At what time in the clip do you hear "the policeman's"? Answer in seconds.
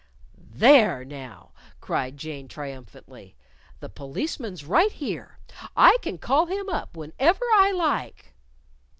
3.81-4.65